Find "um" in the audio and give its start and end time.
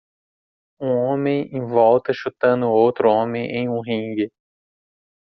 0.81-0.95, 3.69-3.81